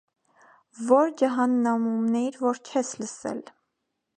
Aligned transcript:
Ո՞ր 0.99 1.11
ջհաննամումն 1.21 2.17
էիր, 2.23 2.41
որ 2.47 2.63
չես 2.71 2.93
լսել: 3.03 3.45